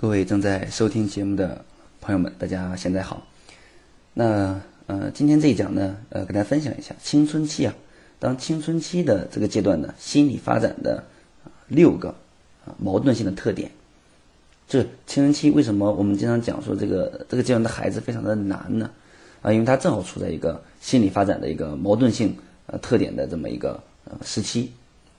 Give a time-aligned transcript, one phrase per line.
[0.00, 1.64] 各位正在收听节目的
[2.00, 3.26] 朋友们，大家现在好。
[4.14, 7.74] 那呃，今天这一讲呢，呃，跟大家分享一下青春期啊，
[8.20, 11.02] 当青春期的这个阶段呢，心理发展的
[11.66, 12.10] 六个
[12.64, 13.72] 啊矛盾性的特点。
[14.68, 18.88] 这青春期为什么我们经常讲说这个这个阶段的孩子非常的难呢？
[19.42, 22.36] 啊，因为他正好处在一个心理发展的一个矛盾性
[22.66, 24.70] 呃特点的这么一个呃时期。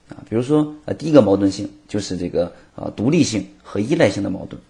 [0.08, 4.60] 啊，比如说，呃，第一个矛盾性就是这个啊，独立性和依赖性的矛盾。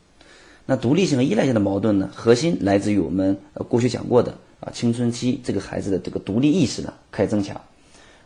[0.67, 7.61] 那独立性和依赖性的矛盾呢，核心来自于我们呃过去讲过的啊，青春期这个孩子的这个独立意识呢开始增强。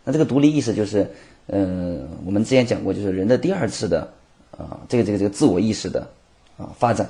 [0.05, 1.11] 那这个独立意识就是，
[1.47, 4.13] 呃，我们之前讲过，就是人的第二次的
[4.51, 6.07] 啊，这个这个这个自我意识的
[6.59, 7.07] 啊发展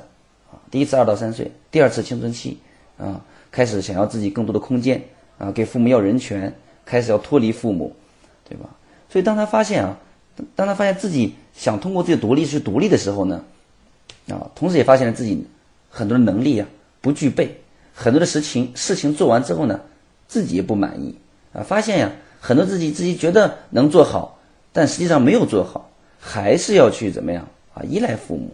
[0.52, 2.58] 啊，第一次二到三岁，第二次青春期
[2.96, 5.02] 啊，开始想要自己更多的空间
[5.38, 6.54] 啊，给父母要人权，
[6.84, 7.92] 开始要脱离父母，
[8.48, 8.70] 对吧？
[9.08, 9.98] 所以，当他发现啊，
[10.54, 13.44] 当他发现自己想通过自己独立去独立的时候呢，
[14.28, 15.46] 啊，同时也发现了自己
[15.90, 16.66] 很多的能力啊
[17.00, 17.60] 不具备，
[17.94, 19.80] 很多的事情事情做完之后呢，
[20.26, 21.14] 自己也不满意
[21.52, 24.38] 啊，发现呀，很多自己自己觉得能做好，
[24.72, 28.50] 但实际上没有做好，还是要去怎么样啊，依赖父母，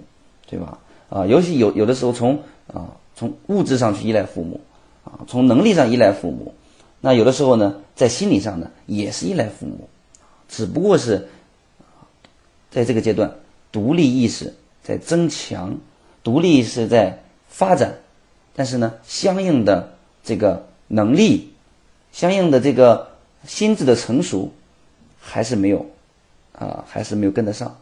[0.46, 0.78] 对吧？
[1.08, 4.60] 啊，尤其有有的时候从啊从物质上去依赖父母，
[5.04, 6.54] 啊，从能力上依赖父母，
[7.00, 9.88] 那有的时候呢，在心理上呢，也是依赖父母。
[10.48, 11.28] 只不过是，
[12.70, 13.32] 在这个阶段，
[13.70, 14.52] 独立意识
[14.90, 15.78] 在增强，
[16.24, 17.94] 独立意识在发展，
[18.56, 21.52] 但是呢，相应的这个能力，
[22.10, 23.08] 相应的这个
[23.46, 24.50] 心智的成熟，
[25.20, 25.86] 还是没有，
[26.58, 27.76] 啊，还是没有跟得上，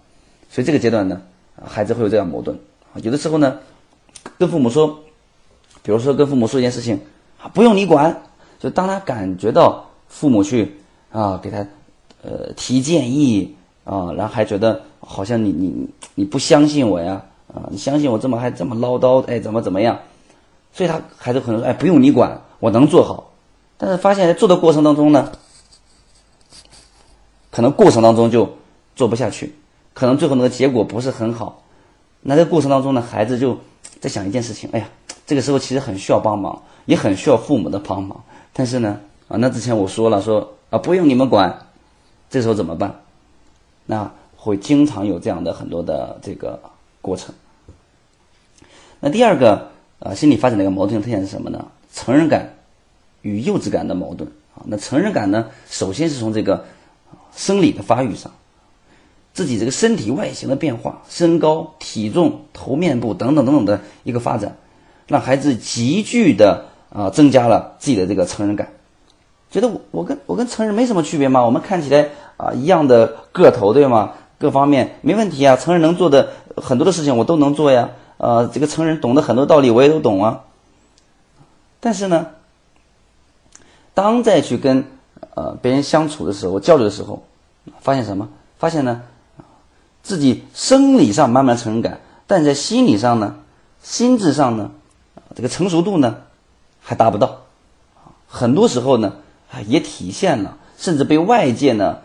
[0.50, 1.22] 所以这个阶段呢，
[1.64, 2.54] 孩子会有这样矛盾
[2.92, 3.00] 啊。
[3.02, 3.58] 有的时候呢，
[4.36, 5.02] 跟父母说，
[5.82, 7.00] 比如说跟父母说一件事情
[7.40, 8.22] 啊，不用你管，
[8.58, 10.76] 就当他感觉到父母去
[11.10, 11.66] 啊给他。
[12.20, 13.54] 呃，提建议
[13.88, 17.22] 啊，然后还觉得好像你你你不相信我呀
[17.52, 19.98] 啊，你相信我这么还这么唠叨，哎，怎么怎么样？
[20.72, 23.32] 所以他孩子可能说，哎，不用你管，我能做好。
[23.78, 25.32] 但是发现，在做的过程当中呢，
[27.50, 28.46] 可能过程当中就
[28.94, 29.54] 做不下去，
[29.94, 31.62] 可能最后那个结果不是很好。
[32.20, 33.56] 那在过程当中呢，孩子就
[34.00, 34.88] 在想一件事情，哎呀，
[35.26, 38.22] 这个时候其实很需要帮忙，也很需要父母的帮忙。
[38.52, 41.66] 但是呢，啊，那之前我说了，说啊，不用你们管。
[42.28, 42.94] 这时候怎么办？
[43.90, 46.60] 那会经常有这样的很多的这个
[47.00, 47.34] 过程。
[49.00, 51.68] 那第二个啊，心理发展的一个矛盾特点是什么呢？
[51.94, 52.54] 成人感
[53.22, 54.62] 与幼稚感的矛盾啊。
[54.66, 56.66] 那成人感呢，首先是从这个
[57.34, 58.32] 生理的发育上，
[59.32, 64.58] 自己这个身体外形的变化、身高、体重、头面部等等等等的一个发展，
[65.06, 68.68] 让孩子急剧的啊增加了自己的这个成人感。
[69.50, 71.40] 觉得我我跟我跟成人没什么区别吗？
[71.46, 74.14] 我们看起来啊一样的个头，对吗？
[74.38, 75.56] 各方面没问题啊。
[75.56, 77.90] 成人能做的很多的事情我都能做呀。
[78.16, 80.44] 呃，这个成人懂得很多道理我也都懂啊。
[81.80, 82.28] 但是呢，
[83.92, 84.84] 当再去跟
[85.34, 87.22] 呃别人相处的时候、交流的时候，
[87.80, 88.28] 发现什么？
[88.58, 89.02] 发现呢，
[90.02, 93.36] 自己生理上慢慢成人感，但在心理上呢、
[93.82, 94.70] 心智上呢，
[95.34, 96.16] 这个成熟度呢
[96.80, 97.42] 还达不到。
[98.26, 99.12] 很多时候呢。
[99.66, 102.00] 也体现了，甚至被外界呢，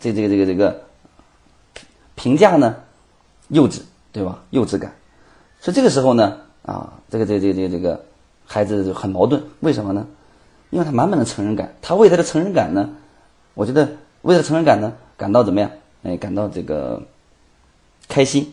[0.00, 0.82] 这这个这个这个
[2.14, 2.76] 评价呢，
[3.48, 3.80] 幼稚，
[4.12, 4.42] 对吧？
[4.50, 4.92] 幼稚感。
[5.60, 8.04] 所以这个时候呢，啊，这个这个这个这个
[8.44, 10.06] 孩子就很矛盾，为什么呢？
[10.70, 12.90] 因为他满满的成人感，他为他的成人感呢，
[13.54, 13.88] 我觉得
[14.22, 15.70] 为了成人感呢，感到怎么样？
[16.02, 17.02] 哎，感到这个
[18.08, 18.52] 开心。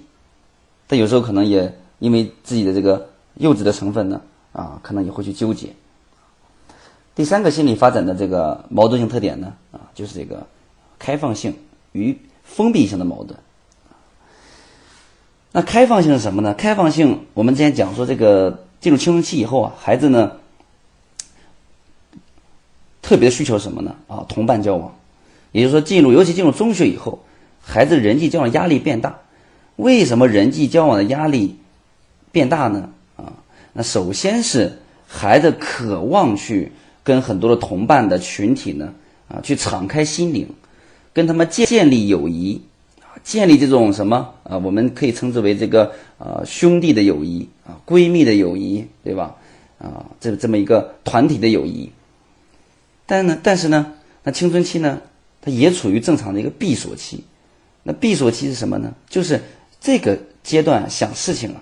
[0.87, 5.73] 但有时候可能也因为自己的这个幼稚的成分呢，啊，可能也会去纠结。
[7.15, 10.45] 第三个心理发展的这个矛盾性特点呢，啊，就是这个
[11.03, 11.53] 开放性
[11.91, 13.37] 与封闭性的矛盾。
[15.51, 16.53] 那开放性是什么呢？
[16.53, 20.31] 开放性，我们之前讲说，这个进入青春期以后啊，孩子呢，
[23.01, 23.93] 特别需求什么呢？
[24.07, 24.95] 啊，同伴交往，
[25.51, 27.19] 也就是说，进入尤其进入中学以后，
[27.61, 29.19] 孩子人际交往压力变大。
[29.75, 31.57] 为什么人际交往的压力
[32.31, 32.89] 变大呢？
[33.17, 33.33] 啊，
[33.73, 36.71] 那首先是孩子渴望去。
[37.05, 38.93] 跟很多的同伴的群体呢，
[39.27, 40.47] 啊，去敞开心灵，
[41.13, 42.61] 跟他们建建立友谊，
[43.01, 49.35] 啊，建立这种什么啊，我们可以称之为这个呃兄弟的友谊啊，闺蜜的友谊，对吧？
[49.77, 51.91] 啊，这这么一个团体的友谊。
[53.05, 53.93] 但呢，但是呢，
[54.23, 55.01] 那青春期呢，
[55.41, 57.23] 它也处于正常的一个闭锁期。
[57.83, 58.93] 那闭锁期是什么呢？
[59.09, 59.41] 就是
[59.81, 61.61] 这个阶段想事情了，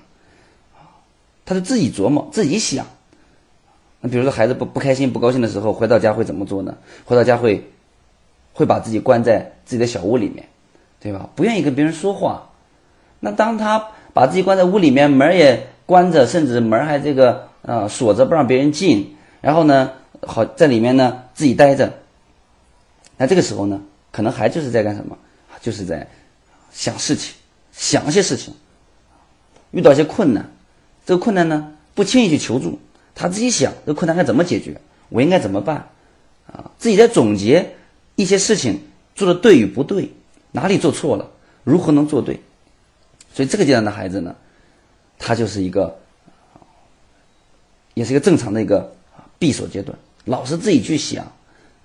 [0.75, 1.01] 啊，
[1.43, 2.85] 他就自己琢磨，自己想。
[3.99, 6.77] 那比如说孩子不不开心不高兴的时候，回到家会怎么做呢？
[7.05, 7.67] 回到家会，
[8.53, 10.47] 会把自己关在自己的小屋里面，
[10.99, 11.29] 对吧？
[11.35, 12.49] 不愿意跟别人说话。
[13.19, 19.15] 那当他把自己关在屋里面，门也关着，甚至门还这个啊锁着，不让别人进。
[19.41, 21.93] 然后呢，好在里面呢自己待着。
[23.17, 23.81] 那这个时候呢，
[24.11, 25.17] 可能还就是在干什么？
[25.61, 26.07] 就是在
[26.71, 27.35] 想事情，
[27.71, 28.53] 想一些事情。
[29.69, 30.49] 遇到一些困难，
[31.05, 32.79] 这个困难呢不轻易去求助，
[33.13, 35.87] 他自己想这个困难该怎么解决，我应该怎么办？
[36.51, 37.75] 啊，自己在总结
[38.15, 38.79] 一些事情
[39.15, 40.11] 做的对与不对，
[40.51, 41.29] 哪里做错了，
[41.63, 42.39] 如何能做对？
[43.33, 44.35] 所以这个阶段的孩子呢，
[45.17, 45.97] 他就是一个，
[47.93, 48.93] 也是一个正常的一个
[49.39, 51.31] 闭锁阶段，老是自己去想，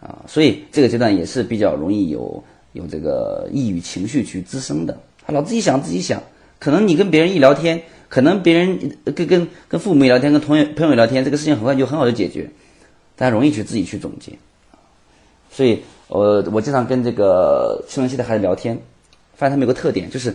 [0.00, 4.99] 啊，所以这个阶段也是比较容易有有这个抑郁情绪去滋生的。
[5.25, 6.22] 他老自己想自己想，
[6.58, 12.50] 可能你跟别人一聊天，可能别人跟跟跟父母一聊天，跟同学朋友聊天，这个事情很快就很好的解决，
[13.17, 14.32] 但容易去自己去总结。
[15.50, 18.79] 所以，我我经常跟这个青春期的孩子聊天，
[19.35, 20.35] 发现他们有个特点，就是。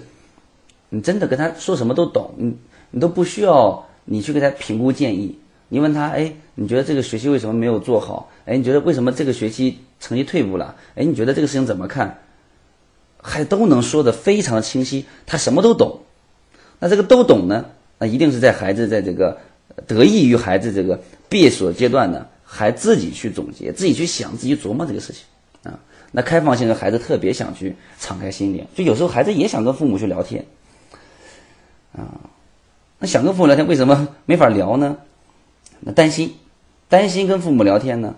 [0.94, 2.54] 你真的跟他说什么都懂，你
[2.90, 5.40] 你都不需要你去给他评估建议。
[5.70, 8.30] 你问他，哎，你觉得这个学期为什么没有做好？
[8.44, 10.76] 哎，你觉得为什么这个学期成绩退步了？
[10.96, 12.20] 哎，你觉得这个事情怎么看？
[13.22, 16.02] 还都能说的非常清晰，他什么都懂。
[16.78, 17.68] 那这个都懂呢？
[17.98, 19.40] 那一定是在孩子在这个
[19.88, 25.24] 得益于孩子这个闭锁阶段呢，还自己去总结、自己去想、自己琢磨这个事情。
[26.12, 30.46] 那开放性的孩子特别想去敞开心灵，就有时候孩子也想跟父母去聊天。
[31.94, 32.30] 啊，
[33.00, 34.98] 那想跟父母聊天，为什么没法聊呢？
[35.80, 36.36] 那担心，
[36.90, 38.16] 担心跟父母聊天呢？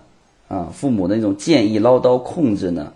[0.48, 2.92] 啊，父母的那种建议、唠叨、控制呢？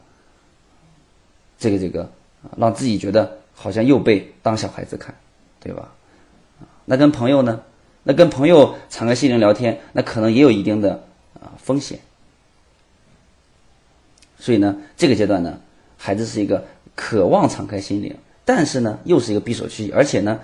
[1.59, 2.11] 这个这个，
[2.57, 5.15] 让自己觉得好像又被当小孩子看，
[5.61, 5.93] 对吧？
[6.85, 7.61] 那跟朋友呢？
[8.05, 11.05] 那跟朋友敞开心灵聊天，那可能也有一定的
[11.35, 11.99] 啊风险。
[14.39, 15.61] 所以呢，这个阶段呢，
[15.97, 16.65] 孩子是一个
[16.95, 20.41] 渴望敞开心灵，但是呢，又是一个闭锁期，而且呢。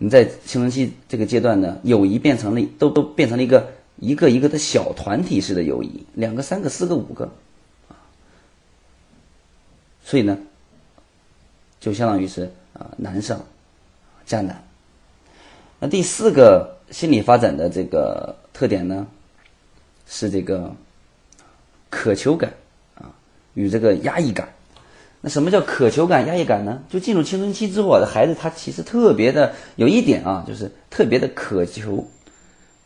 [0.00, 7.24] 你在青春期这个阶段呢，友谊变成了都都变成了一个一个一个的小团体式的友谊，两个、三个、四个、五个，
[7.88, 7.98] 啊，
[10.04, 10.38] 所以呢，
[11.80, 13.44] 就相当于是啊难上
[14.24, 14.62] 加难。
[15.80, 19.04] 那第四个心理发展的这个特点呢，
[20.06, 20.72] 是这个
[21.90, 22.54] 渴求感
[23.54, 24.48] 与这个压抑感。
[25.20, 26.82] 那什么叫渴求感、压抑感呢？
[26.88, 32.06] 就进入青春期之后啊，孩子他其实特别的有一点啊，就是特别的渴求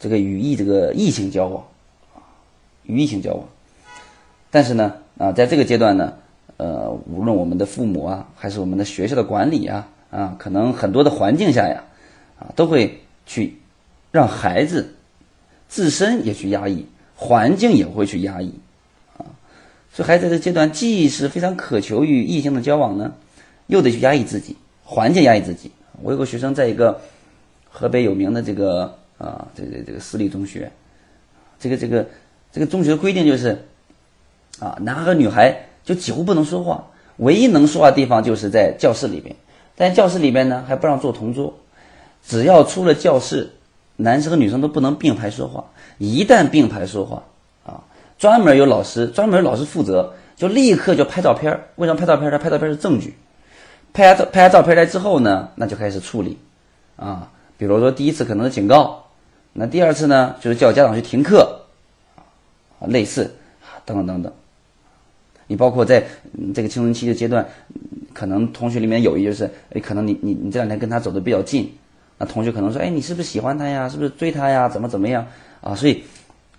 [0.00, 1.66] 这个与异这个异性交往
[2.14, 2.24] 啊，
[2.84, 3.46] 与异性交往。
[4.50, 6.14] 但是呢，啊，在这个阶段呢，
[6.56, 11.84] 呃，无论我们的父母啊，还是我们的学校的管理啊，啊，可能很多的环境下呀，
[12.38, 13.58] 啊，都会去
[14.10, 14.94] 让孩子
[15.68, 18.54] 自身也去压抑，环境也会去压抑。
[19.92, 23.12] 所以孩子这阶段，既是非常渴求与异性的交往呢，
[23.66, 25.70] 又得去压抑自己，环境压抑自己。
[26.00, 26.98] 我有个学生在一个
[27.68, 30.72] 河北有名的这个啊，这个这个私立中学，
[31.60, 32.06] 这个这个
[32.50, 33.66] 这个中学规定就是，
[34.58, 35.54] 啊，男孩和女孩
[35.84, 36.86] 就几乎不能说话，
[37.18, 39.36] 唯一能说话的地方就是在教室里边。
[39.76, 41.54] 在教室里边呢，还不让坐同桌，
[42.26, 43.50] 只要出了教室，
[43.96, 45.64] 男生和女生都不能并排说话。
[45.98, 47.22] 一旦并排说话，
[48.22, 53.16] 专门有老师，专门有老师负责，就立刻就拍照片为什么拍照片他拍照片是证据。
[53.92, 56.38] 拍照拍照片来之后呢，那就开始处理。
[56.94, 59.06] 啊，比如说第一次可能是警告，
[59.52, 61.62] 那第二次呢就是叫家长去停课，
[62.78, 63.28] 啊，类似
[63.84, 64.32] 等等等等。
[65.48, 66.04] 你包括在
[66.54, 67.44] 这个青春期的阶段，
[68.14, 71.74] 可能同学里面有一就是，哎，可能你你你这两天跟他走的比较近，
[72.18, 73.88] 那同学可能说，哎，你是不是喜欢他呀？
[73.88, 74.68] 是不是追他呀？
[74.68, 75.26] 怎么怎么样？
[75.60, 76.04] 啊，所以。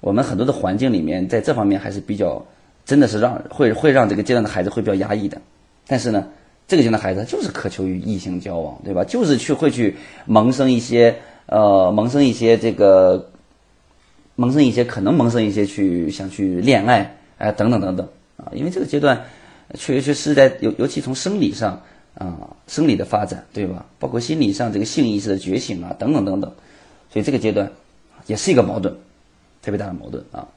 [0.03, 2.45] 我们很多的环境里面，在这方面还是比较，
[2.83, 5.41] 真的是让会会让这个阶段的孩子会比较压抑的。
[5.87, 6.27] 但是呢，
[6.67, 9.05] 这个阶段的孩子就是渴求于异性交往，对吧？
[9.05, 9.95] 就是去会去
[10.25, 13.29] 萌生一些呃，萌生一些这个，
[14.35, 18.05] 萌生一些可能萌生一些去想去恋爱哎等等等等
[18.35, 18.51] 啊。
[18.53, 19.23] 因为这个阶段
[19.75, 21.81] 确确实实在尤尤其从生理上
[22.15, 23.85] 啊，生理的发展对吧？
[23.99, 26.51] 包括心理上这个性意识的觉醒啊等等等等，
[27.09, 27.71] 所以这个阶段
[28.27, 28.93] 也是一个矛盾。
[29.63, 30.47] 特别大的矛盾啊！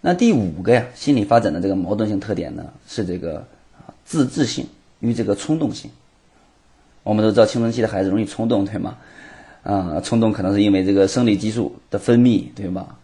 [0.00, 3.44] 那第五个呀，心理发展的这个矛盾性特点呢，是这个
[4.04, 4.66] 自制性
[5.00, 5.90] 与这个冲动性。
[7.02, 8.96] 我们都知道青春期的孩子容易冲动，对吗？
[9.64, 12.96] 啊，冲动可能是因为这个生理激素的分泌，对吧？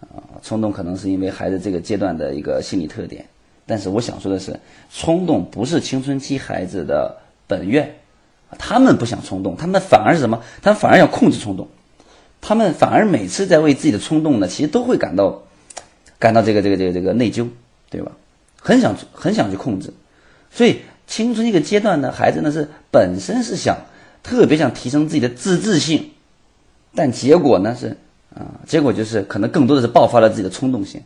[0.00, 3.24] 啊，冲动可能是因为孩子这个阶段的一个心理特点。
[3.64, 4.58] 但是我想说的是，
[4.92, 7.16] 冲动不是青春期孩子的
[7.46, 7.94] 本愿，
[8.58, 10.42] 他们不想冲动，他们反而是什么？
[10.60, 11.68] 他们反而要控制冲动。
[12.40, 15.42] 他们反而每次在为自己的冲动呢，其实都会感到
[16.18, 17.48] 感到这个这个这个这个内疚，
[17.90, 18.12] 对吧？
[18.60, 19.92] 很想很想去控制，
[20.50, 23.78] 所以青春这个阶段呢，孩子呢是本身是想
[24.22, 26.10] 特别想提升自己的自制性，
[26.94, 27.96] 但结果呢是
[28.34, 31.02] 啊，结果就是可能更多的是爆发了自己的冲动性，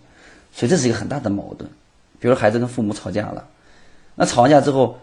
[0.52, 1.70] 所以这是一个很大的矛盾。
[2.18, 3.46] 比如孩子跟父母吵架了，
[4.14, 4.98] 那吵完架之后，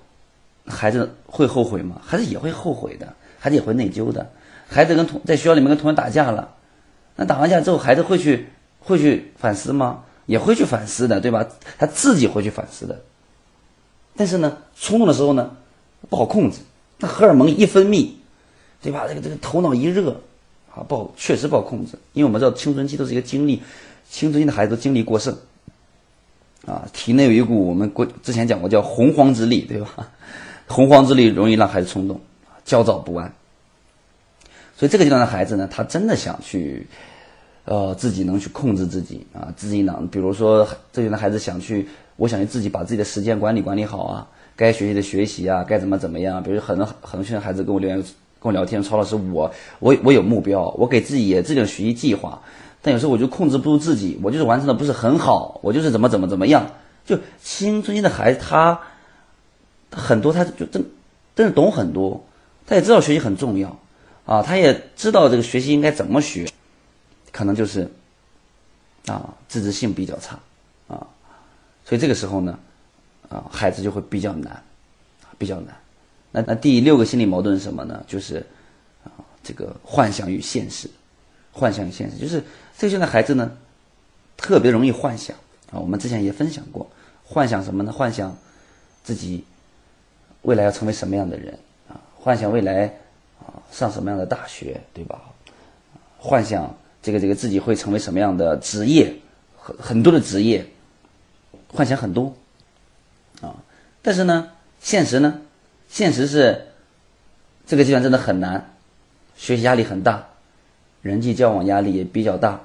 [0.65, 2.01] 孩子会后悔吗？
[2.03, 4.27] 孩子也会后悔的，孩子也会内疚的。
[4.69, 6.53] 孩子跟同在学校里面跟同学打架了，
[7.15, 8.47] 那打完架之后，孩子会去
[8.79, 10.03] 会去反思吗？
[10.27, 11.43] 也会去反思的，对吧？
[11.79, 13.01] 他自己会去反思的。
[14.15, 15.49] 但是呢，冲动的时候呢，
[16.07, 16.59] 不好控制。
[16.99, 18.09] 那荷尔蒙一分泌，
[18.79, 19.05] 对吧？
[19.07, 20.11] 这个这个头脑一热，
[20.71, 21.97] 啊，不好，确实不好控制。
[22.13, 23.59] 因为我们知道青春期都是一个精力，
[24.07, 25.35] 青春期的孩子精力过剩，
[26.67, 30.09] 啊，体内有一股我们过之前讲过叫洪荒之力，对吧？
[30.67, 32.21] 洪荒之力容易让孩子冲动，
[32.63, 33.33] 焦躁不安。
[34.79, 36.87] 所以这个阶段的孩子呢，他真的想去，
[37.65, 46.41] 呃，自己能去控制自己啊，自己能，比如说这阶段的孩子想去，我想去自己把自己的时间管理管理好啊，该学习的学习啊，该怎么怎么样。
[46.41, 47.97] 比如很多很多现在孩子跟我留言
[48.39, 52.41] 跟我聊天，曹老师，我我我有目标，我给自己也制定学习计划，
[52.81, 56.65] 但有时候我就控制不住自己，我就是完成的不是很好，我就是怎么怎么怎么样。
[57.05, 58.79] 就青春期的孩子，他
[59.91, 60.85] 很多他就真
[61.35, 62.23] 真的懂很多，
[62.65, 63.77] 他也知道学习很重要。
[64.29, 66.47] 啊，他也知道这个学习应该怎么学，
[67.31, 67.91] 可能就是
[69.07, 70.37] 啊，自制性比较差
[70.87, 71.07] 啊，
[71.83, 72.59] 所以这个时候呢，
[73.27, 74.61] 啊，孩子就会比较难，
[75.39, 75.75] 比较难。
[76.31, 78.05] 那那第六个心理矛盾是什么呢？
[78.05, 78.45] 就是
[79.03, 79.09] 啊，
[79.41, 80.87] 这个幻想与现实，
[81.51, 82.43] 幻想与现实，就是
[82.77, 83.57] 这个现在孩子呢，
[84.37, 85.35] 特别容易幻想
[85.71, 85.79] 啊。
[85.79, 86.87] 我们之前也分享过，
[87.23, 87.91] 幻想什么呢？
[87.91, 88.37] 幻想
[89.03, 89.43] 自己
[90.43, 91.57] 未来要成为什么样的人
[91.87, 91.99] 啊？
[92.13, 92.93] 幻想未来。
[93.71, 95.21] 上什么样的大学，对吧？
[96.17, 99.15] 幻想这个这个自己会成为什么样的职业，
[99.57, 100.65] 很很多的职业，
[101.73, 102.33] 幻想很多
[103.41, 103.55] 啊。
[104.01, 104.49] 但是呢，
[104.81, 105.39] 现实呢？
[105.87, 106.67] 现实是
[107.65, 108.73] 这个阶段真的很难，
[109.37, 110.27] 学习压力很大，
[111.01, 112.59] 人际交往压力也比较大，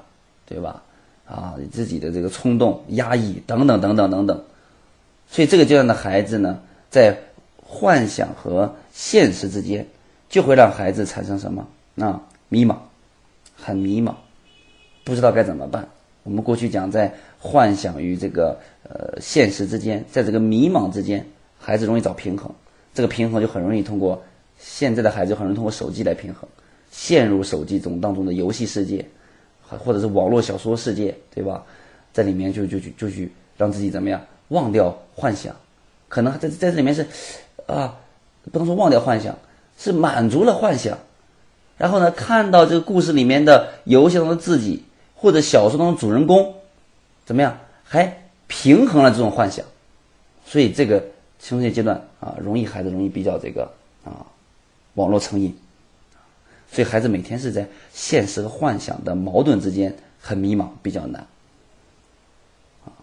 [0.47, 0.83] 对吧？
[1.27, 4.45] 啊，自己的这个冲动、压抑等等等等等等。
[5.31, 6.61] 所以这个阶段的孩子呢，
[6.91, 7.17] 在
[7.63, 9.87] 幻想和现实之间。
[10.29, 11.67] 就会让孩子产生什么？
[11.97, 12.77] 啊，迷茫，
[13.57, 14.15] 很迷茫，
[15.05, 15.89] 不知道该怎么办。
[16.23, 21.25] 我们过去讲，在幻想与这个呃现实之间，在这个迷茫之间，
[21.59, 22.51] 孩子容易找平衡。
[22.95, 24.23] 这个平衡就很容易通过
[24.59, 26.49] 现在的孩子很容易通过手机来平衡，
[26.91, 29.05] 陷入手机中当中的游戏世界，
[29.63, 31.65] 或者是网络小说世界，对吧？
[32.13, 35.55] 在里面就就就就去让自己怎么样忘掉幻想，
[36.09, 37.07] 可能在在这里面是
[37.67, 37.99] 啊，
[38.51, 39.37] 不能说忘掉幻想。
[39.77, 40.99] 是满足了幻想，
[41.77, 44.85] 然后呢，看到这个故事里面的游戏中的自己，
[45.17, 46.55] 或者小说当中主人公，
[47.27, 49.67] 怎么样，还平衡了这种幻想，
[50.47, 51.01] 所以这个
[51.41, 53.69] 青春期阶段啊，容易孩子容易比较这个
[54.05, 54.25] 啊，
[54.95, 55.55] 网络成瘾，
[56.71, 61.27] 所以孩子每天是在现实和幻想的矛盾之间很迷茫，比较难，
[62.85, 62.95] 啊，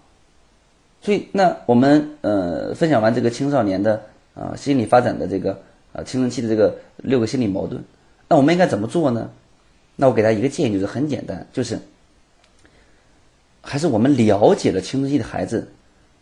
[1.02, 4.02] 所以那我们呃分享完这个青少年的
[4.34, 5.62] 啊心理发展的这个。
[5.94, 7.84] 啊，青春期的这个六个心理矛盾，
[8.28, 9.30] 那我们应该怎么做呢？
[9.98, 11.78] 那我给他一个建议，就是很简单，就是
[13.62, 15.70] 还是我们了解了青春期的孩子，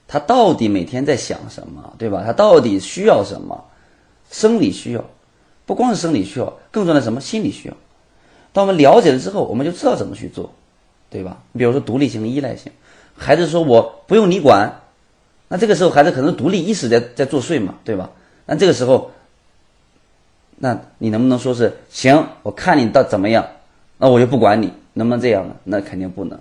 [0.08, 2.24] 他到底每天在想什么，对吧？
[2.26, 3.64] 他到底需要什么？
[4.32, 5.06] 生理需要，
[5.68, 7.22] 不光是生理需要，更重要的什么？
[7.22, 7.78] 心理需要。
[8.52, 10.52] 当我们了解了之后，我们就知道怎么去做，
[11.12, 11.44] 对吧？
[11.52, 12.72] 你比如说独立性、依赖性，
[13.16, 14.82] 孩子说我不用你管，
[15.48, 18.10] 那这个时候孩子可能独立意识在在作祟嘛，对吧？
[18.48, 19.12] 那这个时候。
[20.62, 22.28] 那你能不能说是行？
[22.44, 23.48] 我看你到怎么样，
[23.98, 25.56] 那我就不管你，能不能这样呢？
[25.64, 26.38] 那肯定不能。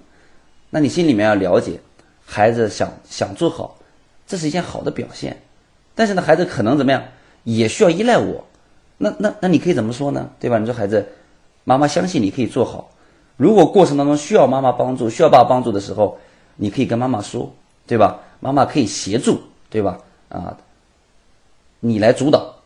[0.70, 1.78] 那你心里面要了解，
[2.26, 3.78] 孩子想想做好，
[4.26, 5.40] 这是一件好的表现。
[5.94, 7.02] 但是呢，孩子可能怎么样，
[7.44, 8.44] 也需要依赖我。
[8.98, 10.28] 那那那你可以怎么说呢？
[10.40, 10.58] 对吧？
[10.58, 11.06] 你说孩子，
[11.62, 12.90] 妈妈相信你可以做好。
[13.36, 16.18] 如果过程当中需要妈妈帮助、需要爸爸帮助的时候，
[16.56, 17.54] 你可以跟妈妈说，
[17.86, 18.18] 对吧？
[18.40, 19.98] 妈妈可以协助，对吧？
[20.28, 20.56] 啊，
[21.78, 22.57] 你来主导。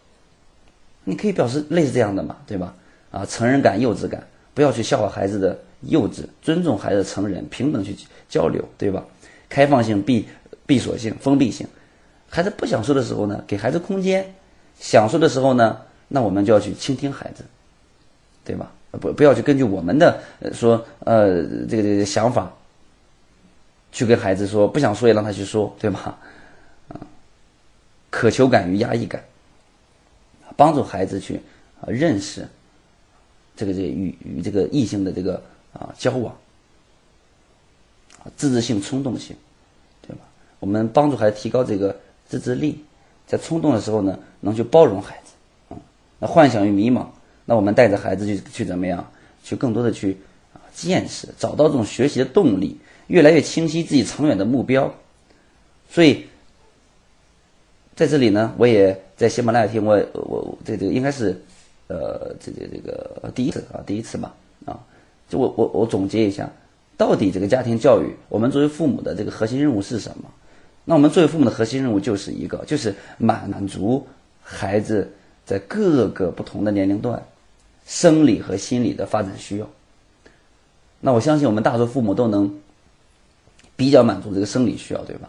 [1.04, 2.75] 你可以表示类似这样的嘛，对吧？
[3.11, 7.97] 啊，成人感、幼稚感，不要去笑话孩子的幼稚，尊重孩子成人，平等去
[8.28, 9.04] 交流，对吧？
[9.49, 10.26] 开放性、闭
[10.64, 11.66] 闭锁性、封闭性，
[12.30, 14.23] 孩子不想说的时候呢，给孩子空间；
[14.78, 15.78] 想说的时候呢，
[16.09, 17.44] 那我们就要去倾听孩子，
[18.44, 18.73] 对吧？
[18.92, 20.21] 不不要去根据我们的
[20.52, 22.52] 说呃这个这个想法，
[23.90, 26.18] 去跟孩子说不想说也让他去说，对吧？
[26.88, 27.00] 啊，
[28.11, 29.23] 渴求感与压抑感。
[30.56, 31.40] 帮助孩子去
[31.80, 32.47] 啊认识
[33.56, 35.42] 这个这与与这个异性的这个
[35.73, 36.35] 啊交往
[38.18, 39.37] 啊自制性冲动性，
[40.06, 40.23] 对吧？
[40.61, 42.85] 我们帮助孩子提高这个自制力，
[43.26, 45.76] 在冲动的时候呢，能去包容孩子，啊，
[46.18, 47.06] 那幻想与迷茫，
[47.44, 49.11] 那我们带着孩子去去怎么样？
[49.44, 50.16] 去更多的去
[50.54, 52.78] 啊见识，找到这种学习的动力，
[53.09, 54.94] 越来越清晰自己长远的目标。
[55.90, 56.26] 所以
[57.97, 61.40] 在这里呢，我也在喜马拉雅听我我这这应该是
[61.86, 64.34] 呃这个这个第一次啊第一次吧
[64.66, 64.78] 啊，
[65.28, 66.50] 就我我我总结一下，
[66.96, 70.24] 到底这个家庭教育，我们作为父母的这个核心任务是什么？
[70.84, 74.04] 那我们作为父母的核心任务就是一个，就是满足
[74.42, 75.08] 孩子。
[75.44, 77.20] 在各个不同的年龄段，
[77.84, 79.68] 生理和心理的发展需要。
[81.00, 82.60] 那我相信我们大多数父母都能
[83.74, 85.28] 比较满足这个生理需要，对吧？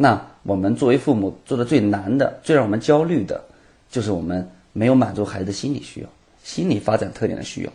[0.00, 3.42] 那我们作为父母做的最难的、最让我们焦虑的，
[3.90, 6.08] 就是我们没有满足孩子心理需要、
[6.44, 7.72] 心理发展特点的需要。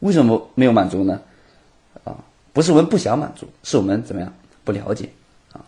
[0.00, 1.20] 为什么没有满足呢？
[2.04, 2.14] 啊，
[2.52, 4.30] 不是我们不想满足，是我们怎么样
[4.64, 5.08] 不了解
[5.52, 5.64] 啊？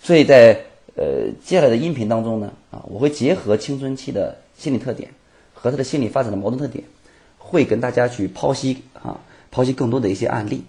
[0.00, 0.60] 所以在
[0.94, 4.36] 呃接下来的音频当中呢，啊，我会结合青春期的。
[4.56, 5.10] 心理特点
[5.52, 6.84] 和他的心理发展的矛盾特点，
[7.38, 9.18] 会跟大家去剖析啊，
[9.52, 10.64] 剖析更多的一些案例。